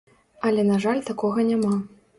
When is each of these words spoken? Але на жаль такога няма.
Але 0.49 0.65
на 0.71 0.79
жаль 0.87 1.05
такога 1.11 1.49
няма. 1.53 1.73